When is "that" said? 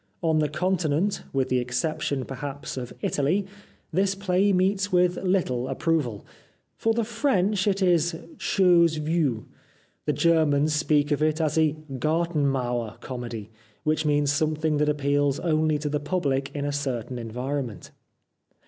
14.77-14.89